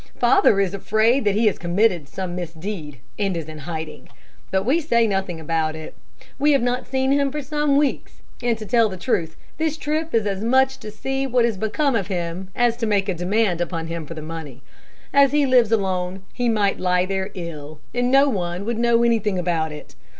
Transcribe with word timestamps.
"Father 0.19 0.59
is 0.59 0.73
afraid 0.73 1.25
that 1.25 1.35
he 1.35 1.45
has 1.45 1.59
committed 1.59 2.09
some 2.09 2.35
misdeed, 2.35 2.97
and 3.19 3.37
is 3.37 3.47
in 3.47 3.59
hiding; 3.59 4.09
but 4.49 4.63
we 4.65 4.79
say 4.81 5.05
nothing 5.05 5.39
about 5.39 5.75
it. 5.75 5.93
We 6.39 6.53
have 6.53 6.63
not 6.63 6.87
seen 6.87 7.11
him 7.11 7.31
for 7.31 7.43
some 7.43 7.77
weeks, 7.77 8.23
and 8.41 8.57
to 8.57 8.65
tell 8.65 8.89
the 8.89 8.97
truth, 8.97 9.35
this 9.59 9.77
trip 9.77 10.15
is 10.15 10.25
as 10.25 10.43
much 10.43 10.79
to 10.79 10.89
see 10.89 11.27
what 11.27 11.45
has 11.45 11.55
become 11.55 11.95
of 11.95 12.07
him, 12.07 12.49
as 12.55 12.75
to 12.77 12.87
make 12.87 13.09
a 13.09 13.13
demand 13.13 13.61
upon 13.61 13.85
him 13.85 14.07
for 14.07 14.15
the 14.15 14.23
money. 14.23 14.63
As 15.13 15.33
he 15.33 15.45
lives 15.45 15.71
alone, 15.71 16.23
he 16.33 16.49
might 16.49 16.79
lie 16.79 17.05
there 17.05 17.29
ill, 17.35 17.79
and 17.93 18.09
no 18.09 18.27
one 18.27 18.65
would 18.65 18.79
know 18.79 19.03
anything 19.03 19.37
about 19.37 19.71
it. 19.71 19.93